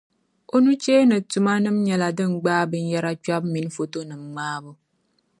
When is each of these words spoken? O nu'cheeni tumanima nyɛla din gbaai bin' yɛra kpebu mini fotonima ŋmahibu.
O 0.53 0.55
nu'cheeni 0.63 1.15
tumanima 1.31 1.77
nyɛla 1.85 2.07
din 2.17 2.31
gbaai 2.41 2.69
bin' 2.71 2.89
yɛra 2.93 3.11
kpebu 3.23 3.47
mini 3.51 3.69
fotonima 3.75 4.21
ŋmahibu. 4.31 4.71